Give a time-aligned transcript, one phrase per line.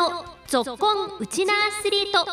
[0.00, 2.26] のぞっこんウチナアスリート。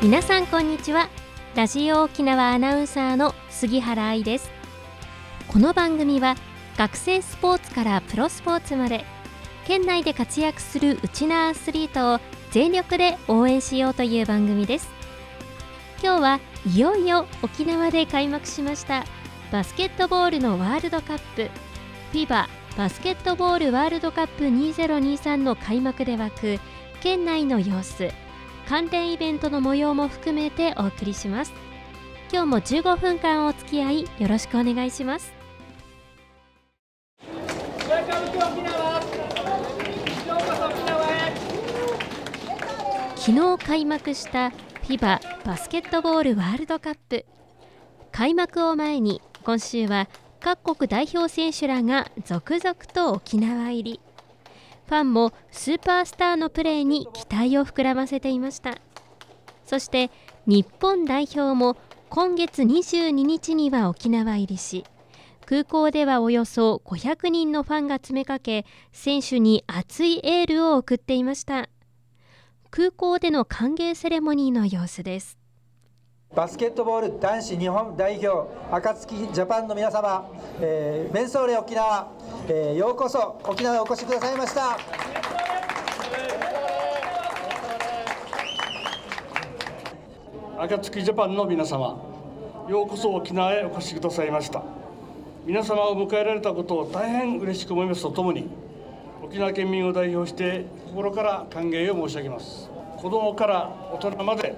[0.00, 1.10] 皆さんこんにちは。
[1.54, 4.50] ラジオ沖縄アナウンサーの杉原愛です。
[5.46, 6.36] この番組は
[6.78, 9.04] 学生スポーツからプロスポーツまで
[9.66, 12.20] 県内で活躍するウチナアスリートを
[12.50, 14.88] 全力で応援しようという番組です。
[16.02, 19.04] 今日はいよいよ沖縄で開幕しました
[19.52, 21.50] バスケットボールのワールドカップ。
[22.14, 22.46] FIBA
[22.78, 26.62] バスケットボールワールドカップ2023の開幕で沸く
[27.02, 28.10] 県内の様子。
[28.66, 31.52] 関連イベントの模様も含めてお送りします。
[32.32, 35.34] 今日も15分間お付き合いよろしくお願いします。
[43.16, 44.50] 昨日開幕した
[44.84, 47.26] FIBA バスケットボールワールドカップ。
[48.12, 50.08] 開幕を前に今週は
[50.40, 54.00] 各国代表選手らが続々と沖縄入り。
[54.86, 58.78] ファンもスーパースターのプレーに期待を膨らませていました。
[59.64, 60.10] そして
[60.46, 61.76] 日本代表も
[62.10, 64.84] 今月22日には沖縄入りし
[65.46, 71.68] 空港ではおよそ500人のファンが詰めかけ選手に熱いエールを送っていました。
[72.70, 75.41] 空港での歓迎セレモニーの様子です。
[76.34, 80.30] バスケットボール男子日本代表暁ジャパンの皆様、
[80.62, 82.10] えー、メンソーレ沖縄、
[82.48, 84.78] えー、ようこそ沖縄へお越しくださいました。
[90.58, 92.00] 暁ジャパンの皆様
[92.66, 94.62] ようこそ沖縄へお越しくださいました。
[95.44, 98.48] 皆様を迎えられたことを大変嬉しく思いますとともに
[99.22, 102.70] 沖縄県民を代表して心から歓迎を申し上げます。
[102.96, 104.54] 子どもから大人まで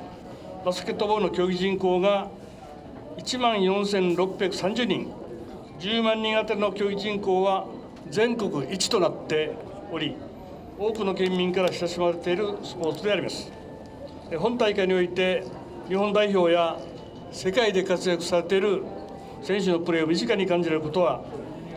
[0.65, 2.31] バスケットボールの競技人口が
[3.19, 5.13] 1万4630人。
[5.79, 7.67] 10万人当たりの競技人口は
[8.09, 9.55] 全国一となって
[9.93, 10.17] おり
[10.79, 13.53] 多くの県民から親しまれているスポーツであります。
[14.39, 15.45] 本大会において
[15.89, 16.79] 日本代表や
[17.31, 18.83] 世界で活躍されている
[19.43, 21.25] 選手のプレーを身近に感じられることは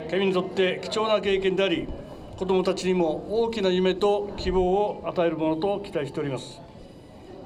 [0.10, 1.90] 県民にとって貴重な経験であり
[2.38, 6.62] 子どもたちにも大きな夢と希望を与えるものと期待しております。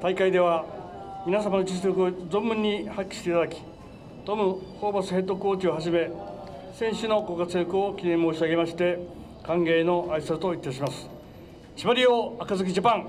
[0.01, 0.81] 大会では
[1.24, 3.62] 皆様の実力を存分に発揮していただき
[4.26, 6.09] トム・ホーバスヘッドコーチをはじめ
[6.74, 8.98] 選手のご活躍を記念申し上げまして
[9.44, 11.08] 歓迎の挨拶といたします。
[11.76, 13.08] 千葉リオ赤崎ジャパン。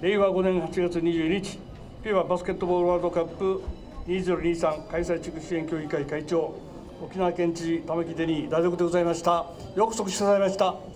[0.00, 1.58] 令和5年8月22日
[2.02, 3.62] フィババスケットボールワールドカップ
[4.06, 6.54] 2023開催地区支援協議会会長
[7.02, 9.46] 沖縄県知事玉城デニー大属でございました。
[9.76, 10.91] よくそくしてくださいました。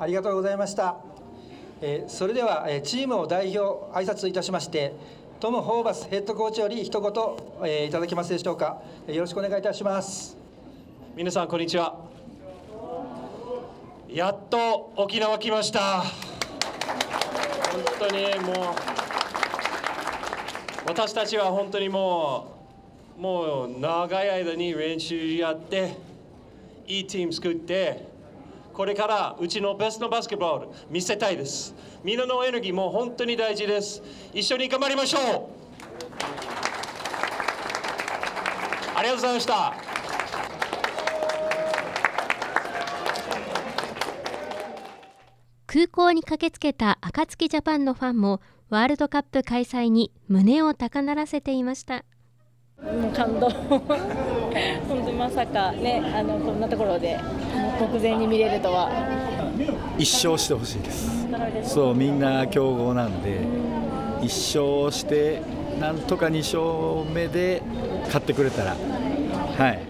[0.00, 0.96] ありがとうございました。
[1.82, 4.94] えそれでは、えチームを代表挨拶いたしまして、
[5.40, 7.12] トム・ホーバスヘッドコーチより一言、
[7.68, 8.80] えいただけますでしょうか。
[9.06, 10.38] よろしくお願いいたします。
[11.14, 11.98] 皆さんこんにちは。
[14.08, 16.00] やっと沖縄来ました。
[16.00, 16.10] 本
[17.98, 18.54] 当にもう
[20.86, 22.56] 私たちは本当にも
[23.18, 25.98] うもう長い間に練習やって
[26.86, 28.08] いいチーム作って
[28.72, 31.74] これからうちのベストのバスケットボール見せたいです。
[32.02, 34.02] みんなのエネルギーも本当に大事です。
[34.32, 35.60] 一緒に頑張りましょう。
[38.96, 39.74] ありがとうございました。
[45.66, 52.04] 空港に駆けつけた暁ジャパンのファンもワールドカップ開催に胸を高鳴らせていました。
[53.14, 53.48] 感動。
[54.88, 57.18] 本当まさかねあのこんなところで
[57.86, 58.90] 目前に見れるとは
[59.98, 61.28] 一勝してほしいです。
[61.62, 63.40] そうみんな強豪なんで
[64.22, 65.42] 一勝して
[65.78, 67.62] なんとか2勝目で
[68.04, 68.76] 勝ってくれたら
[69.56, 69.80] はい。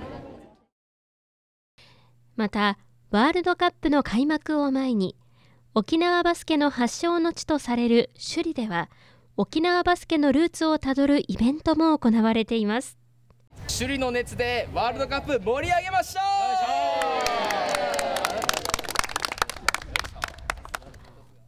[2.37, 2.79] また
[3.11, 5.17] ワールドカップの開幕を前に
[5.75, 8.89] 沖縄バスケの発祥の地とされる首里では
[9.37, 12.99] 沖縄バスケのルーツをたどるイベントも行われています。
[13.67, 16.50] 首里の熱でワールドカップ盛り上げましょう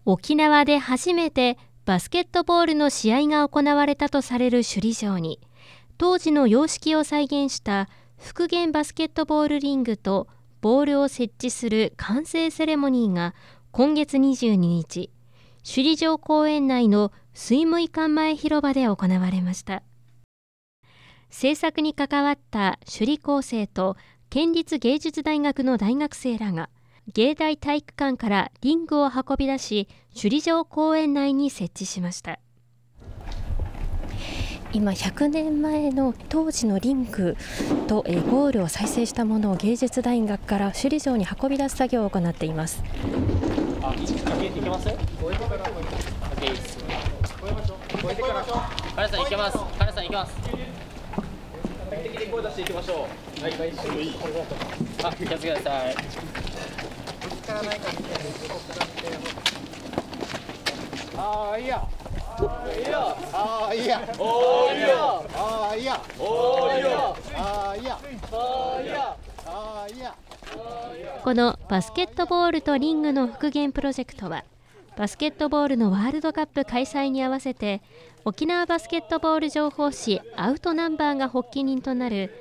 [0.04, 5.40] 沖縄で初めてバスケットボールの試合が行われたとされる首里城に
[5.96, 7.88] 当時の様式を再現した
[8.18, 10.28] 復元バスケットボールリングと
[10.60, 13.34] ボールを設置する完成セレモニーが
[13.70, 15.10] 今月22日
[15.64, 19.82] 首里城公園内の水務館前広場で行われました。
[21.30, 23.96] 制作に関わった首里高生と
[24.28, 26.68] 県立芸術大学の大学生らが
[27.08, 32.38] 芸大体育館からリングを運び出し首里城公園内に設置しました。
[34.72, 37.36] 今100年前の当時のリング
[37.88, 42.82] と、えゴールを再生したものを芸術大学から首里城に運び出す作業を行っています。
[43.82, 44.96] あ、行けます越
[45.30, 46.78] えてから OK です。
[46.78, 48.22] 越えて
[57.52, 59.50] からカネさん行けますカネさん行けます的に声
[60.32, 60.82] 出していきましょう
[61.32, 62.00] はいあ、
[62.32, 63.50] 気をつけてくださいぶつ
[64.12, 65.86] からないい
[68.90, 70.14] なああ、いいや
[71.22, 74.44] このバスケットボールとリングの復元プロジェクトは
[74.96, 77.80] バスケットボールのワールドカップ開催に合わせて
[78.24, 82.32] 沖縄バスケットボール情報誌アウトナンバーが発起人となる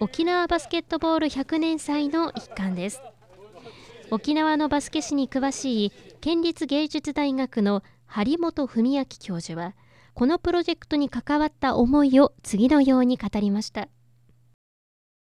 [0.00, 3.00] 沖縄バスケットボール100年祭の一環です。
[4.14, 9.74] 沖縄のバスケ史に詳しい県立芸術大学の張本文明教授は
[10.12, 13.88] このプロジェクトに関わった思いを次のように語りました。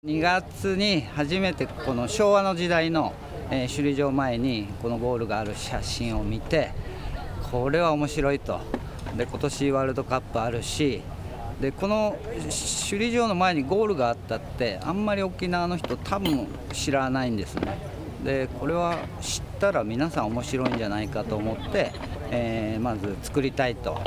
[0.05, 3.13] 2月に初めてこの昭和の時代の、
[3.53, 6.73] えー、首里城前にこのゴールがある写真を見て
[7.53, 8.61] これは面白いと。
[9.17, 11.03] で今年ワールドカップあるし
[11.61, 17.92] でこの首里城の前にゴールがあったってあんまり沖縄の人多分知らないんですね。
[18.25, 21.93] でこれは知ったら皆さん面白いんじゃないかと思って、
[22.31, 24.01] えー、まず作りたいと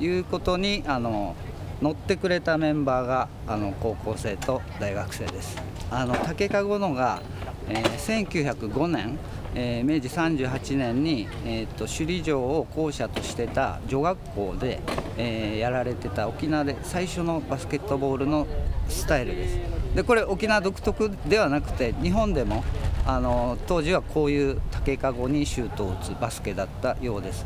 [0.00, 1.36] いうことにあの
[1.80, 5.56] 乗ってくれたメンバーがあの高校生と大学生です。
[5.90, 7.22] あの竹籠のが、
[7.70, 9.18] えー、1905年、
[9.54, 14.80] えー、明治38年に、えーと、首里城を校舎としてた女学校で、
[15.16, 18.46] えー、やられてた沖縄で最初のバスケットボールの
[18.88, 19.58] スタイルです。
[19.94, 22.62] でこれ沖縄独特ではなくて日本でも
[23.06, 27.44] あの当時はこういう竹籠にシュートを打つバスケだったようです。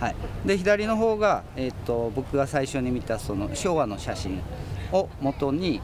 [0.00, 0.16] はい、
[0.46, 4.40] で左の方が、えーと、僕が最初に見たその昭和の写真
[4.92, 5.80] をもとに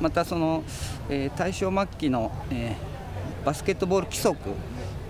[0.00, 0.64] またその、
[1.10, 2.93] えー、大正末期の、えー、
[3.44, 4.38] バスケットボール規則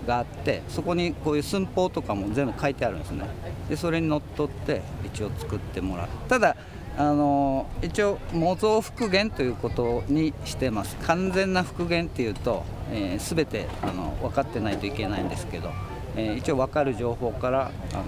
[0.07, 3.25] があってそこにこういう寸法とかも全部書いてあるんですね。
[3.69, 6.07] でそれにのっとって一応作ってもらう。
[6.27, 6.55] ただ
[6.97, 10.95] あの一応模造復元ということにしてます。
[10.97, 15.71] 完全な復元っていうと、えー、全てあの分かってないといけないんですけど
[16.17, 18.03] えー、一応分かる情報からあの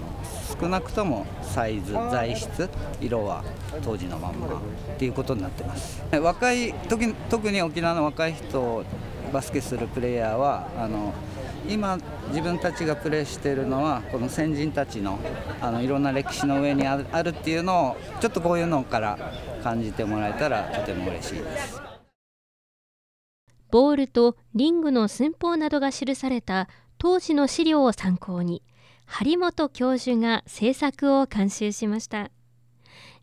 [0.60, 2.68] 少なくともサイズ材質
[3.00, 3.44] 色は
[3.84, 4.50] 当時のまんまっ
[4.98, 6.02] ていうことになってます。
[6.10, 8.84] 若い時特に沖縄の若い人
[9.28, 11.12] バスケするプレイヤーはあの
[11.68, 11.98] 今
[12.28, 15.18] 自分たちがプレーしているのはこの先人たちの
[15.60, 19.18] あのいろんな歴史の上にあるあるっていうのをちょっとこういうのから
[19.62, 21.82] 感じてもらえたらとても嬉しいです。
[23.70, 28.62] ボールとリングの寸法などが記された当時の資料を参考に
[29.04, 32.30] 張本教授が制作を監修しました。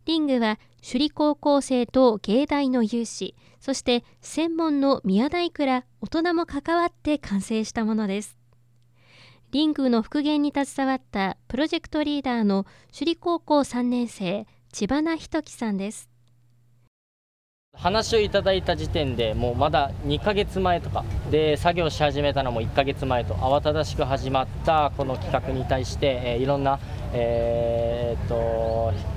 [0.04, 8.38] リングは首里高校生と芸大の有志そして専門の宮大工ら大人も関わって完成したものです。
[9.50, 12.66] リングの復元に携わったプロジェクトリーダーの
[12.96, 16.08] 首里高校3年生千葉ひときさんです。
[17.76, 26.78] 話をいただいた時点でもうまだ2ヶ月前とかで作業し始めたのも1ヶ月前と慌ただしく始まったこの企画に対して、え、いろんな、
[27.12, 28.36] えー、っと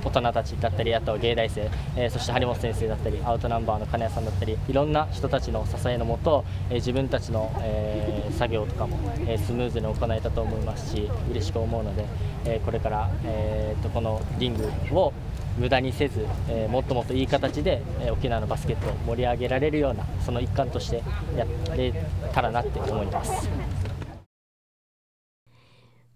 [0.04, 12.04] 大人たちだったりあと芸大生、えー、そして張本先生だったりアウトナンバーの金谷さんだったりいろんな人たちの支えのもと、え自分たちの、え作業とかも、えスムーズに行えたと思いますし嬉しく思うので、
[12.44, 15.12] えこれから、えー、っとこのリングを
[15.58, 21.02] 無駄にせず、えー、もっともっといい形で、えー、沖縄のバスケットを盛り上げられるようなその一環として
[21.36, 21.92] やれ
[22.32, 23.48] たらなって思います。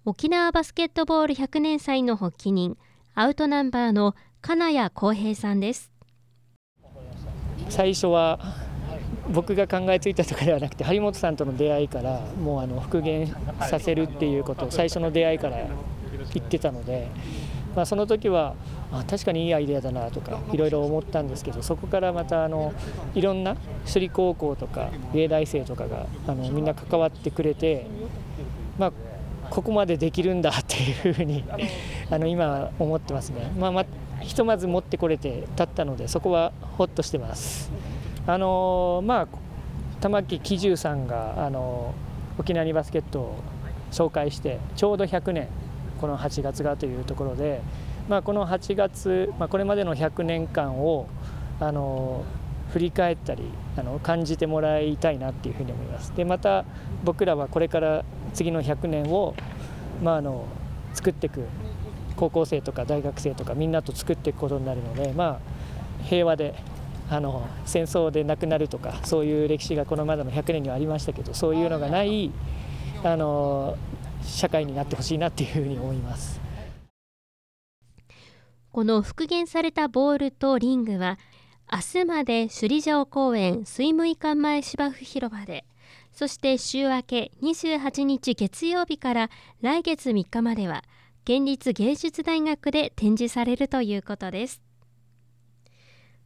[0.06, 2.76] 沖縄バスケットボール100年祭の発起人
[3.14, 5.90] アウトナンバーの金谷光平さんです。
[7.70, 8.38] 最初は
[9.32, 15.56] 僕が考えついたとかではなくて張本さんとの出会いからもうあの復元させるっていうことを最初の出会いから
[16.34, 17.08] 言ってたので
[17.74, 18.54] まあ、その時は
[18.92, 22.72] あ確かにいいアイデアだなとかいろいろ思ったんですけどそこからまたあの
[23.14, 23.56] いろんな
[23.86, 27.86] 首里高校とか芸大生とかがあのみんな関わってくれて、
[28.78, 28.92] まあ、
[29.54, 31.44] ここまでできるんだっていうふうに
[32.10, 33.86] あの今思ってますね、まあ、ま
[34.20, 37.70] ひとまず持ってこれて立ったのでそこはほっとしてます。
[38.26, 39.28] あのまあ
[40.00, 41.94] 玉木喜重さんがあの
[42.38, 43.36] 沖縄にバスケットを
[43.92, 45.48] 紹介してちょうど100年
[46.00, 47.62] この8月がというところで、
[48.08, 51.06] まあ、この8月、まあ、これまでの100年間を
[51.60, 52.24] あの
[52.72, 53.44] 振り返ったり
[53.76, 56.12] あの感じてもらいたいなっていうふうに思います。
[56.16, 56.64] でまた
[57.04, 59.34] 僕らはこれから次の100年を、
[60.02, 60.46] まあ、あの
[60.92, 61.46] 作っていく
[62.16, 66.54] 高校生とか大学生とかみんなと作っていくことになるので、まあ、平和で
[67.10, 72.30] あの戦争で亡くなるとかそういう歴史がこのまでの100年にはありましたけどそういうのがない
[73.02, 73.76] あの
[74.22, 76.40] 社会になってほしいなっていうふうに思います。
[78.72, 81.18] この復元されたボールとリングは
[81.70, 85.64] 明日まで首里城公園水務館前芝生広場で
[86.14, 89.30] そして週明け28日月曜日から
[89.60, 90.84] 来月3日までは
[91.24, 94.62] 県立芸術大学で展示されるということです。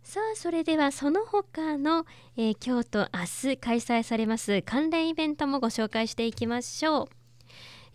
[0.03, 7.09] さあそれではその他の、えー、今日と明日開催されます関連イベントもご紹介していきましょう。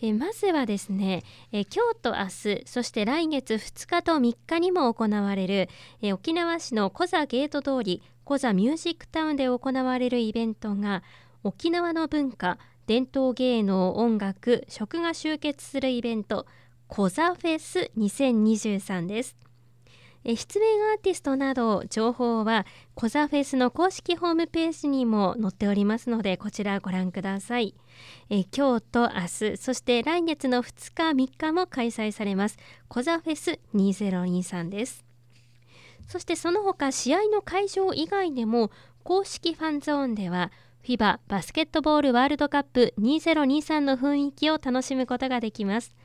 [0.02, 5.70] えまずはですね、え今日と明日そして来月2日と3日にも行われる、
[6.02, 11.04] え沖縄市のコザゲート通りコザミュージックタウンで行われるイベントが
[11.46, 12.58] 沖縄の文化
[12.88, 16.46] 伝統芸能音楽食が集結するイベント
[16.88, 19.36] コザフェス2023です。
[20.24, 27.76] 出演アーティストなど情報はコザフェスの公式ホームページにも載っておりますのでこちらご覧ください。
[28.30, 32.58] え今日と明日そして来月の2日3日も開催されます
[32.88, 35.04] コザフェス2023です。
[36.08, 38.72] そしてその他試合の会場以外でも
[39.04, 45.96] 公式ファンゾーンでは FIBA バスケットボールワールドカップ2023の雰囲気を楽しむことができます。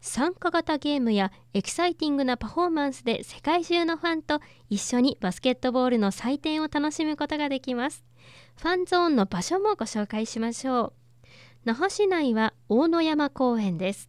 [0.00, 4.40] 参加型ゲームやエキサイティングなパフォーマンスで世界中のファンと
[4.70, 8.04] 一緒にバスケットボールの祭典を楽しむことができます。
[8.62, 10.92] ファンゾーンの場所もご紹介しましょう。
[11.64, 14.08] 那覇市内は奥武山公園です。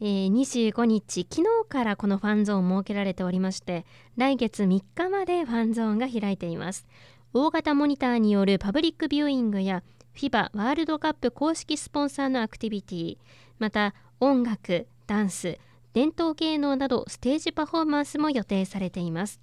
[0.00, 3.86] えー、25日昨日からこのファンゾーン設けられておりまして
[4.16, 6.86] 来月3日までファンゾーンが開いています。
[7.34, 9.82] 大型モニターによるパブリックビューイングや
[10.14, 13.18] FIBA ワールドカップ公式スポンサーのアクティビティ
[13.58, 15.58] また音楽ダンス
[15.94, 19.40] 伝統芸能などステージパフォーマンスも予定されています。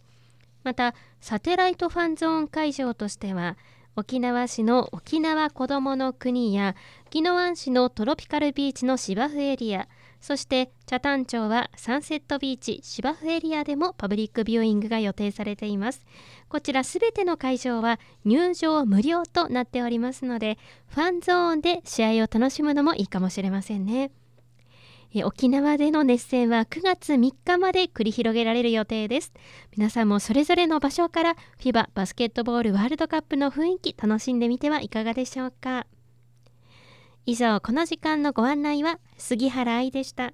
[0.64, 3.58] またサテライトファンゾーン会場としては
[3.96, 6.76] 沖縄市の沖縄こどもの国や
[7.12, 9.88] 宜野湾市のトロピカルビーチの芝生エリア
[10.22, 16.06] そして北谷町はサンセットビーチ芝生エリアでもパブリックビューイングが予定されています。
[16.50, 20.58] こちらすべての会場は入場無料となっておりますので
[20.88, 24.12] ファンゾーンで試合を楽しむのもいいかもしれませんね。
[25.24, 29.34] 沖縄での熱戦は9月3日まで繰り広げられる予定です。
[29.76, 35.88] 皆さんもそれぞれの場所から FIBA バスケットボールワールドカップの雰囲気楽しんでみてはいかがでしょうか。
[37.26, 40.34] 以上この時間のご案内は杉原愛でした。